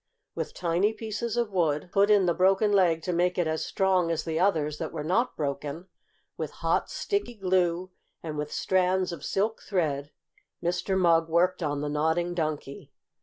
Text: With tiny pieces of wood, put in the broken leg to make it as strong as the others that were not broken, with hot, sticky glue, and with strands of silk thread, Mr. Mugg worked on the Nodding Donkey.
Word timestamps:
With 0.33 0.55
tiny 0.55 0.93
pieces 0.93 1.37
of 1.37 1.51
wood, 1.51 1.91
put 1.93 2.09
in 2.09 2.25
the 2.25 2.33
broken 2.33 2.71
leg 2.71 3.03
to 3.03 3.13
make 3.13 3.37
it 3.37 3.45
as 3.45 3.63
strong 3.63 4.09
as 4.09 4.23
the 4.23 4.39
others 4.39 4.79
that 4.79 4.91
were 4.91 5.03
not 5.03 5.37
broken, 5.37 5.89
with 6.37 6.49
hot, 6.65 6.89
sticky 6.89 7.35
glue, 7.35 7.91
and 8.23 8.35
with 8.35 8.51
strands 8.51 9.11
of 9.11 9.23
silk 9.23 9.61
thread, 9.61 10.09
Mr. 10.63 10.97
Mugg 10.97 11.29
worked 11.29 11.61
on 11.61 11.81
the 11.81 11.87
Nodding 11.87 12.33
Donkey. 12.33 12.91